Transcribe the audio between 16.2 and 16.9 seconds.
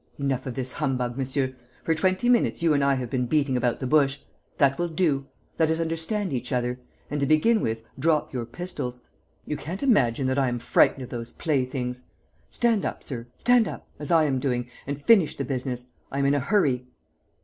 in a hurry."